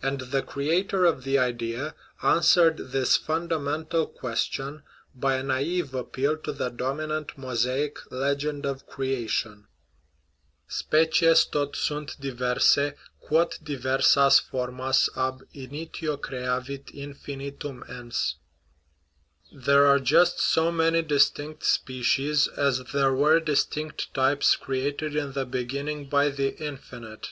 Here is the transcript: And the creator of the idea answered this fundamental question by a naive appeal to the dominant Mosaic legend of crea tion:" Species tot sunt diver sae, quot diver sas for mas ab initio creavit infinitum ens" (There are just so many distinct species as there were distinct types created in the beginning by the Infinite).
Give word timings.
And 0.00 0.20
the 0.20 0.42
creator 0.42 1.04
of 1.06 1.24
the 1.24 1.40
idea 1.40 1.96
answered 2.22 2.76
this 2.92 3.16
fundamental 3.16 4.06
question 4.06 4.84
by 5.12 5.34
a 5.38 5.42
naive 5.42 5.92
appeal 5.92 6.36
to 6.42 6.52
the 6.52 6.68
dominant 6.68 7.36
Mosaic 7.36 7.98
legend 8.12 8.64
of 8.64 8.86
crea 8.86 9.26
tion:" 9.26 9.66
Species 10.80 11.46
tot 11.46 11.74
sunt 11.74 12.14
diver 12.20 12.60
sae, 12.60 12.94
quot 13.18 13.58
diver 13.60 14.00
sas 14.02 14.38
for 14.38 14.70
mas 14.70 15.08
ab 15.16 15.42
initio 15.52 16.16
creavit 16.16 16.92
infinitum 16.94 17.82
ens" 17.88 18.36
(There 19.66 19.84
are 19.86 19.98
just 19.98 20.38
so 20.38 20.70
many 20.70 21.02
distinct 21.02 21.64
species 21.64 22.46
as 22.46 22.84
there 22.92 23.12
were 23.14 23.40
distinct 23.40 24.14
types 24.14 24.54
created 24.54 25.16
in 25.16 25.32
the 25.32 25.44
beginning 25.44 26.08
by 26.08 26.28
the 26.28 26.54
Infinite). 26.64 27.30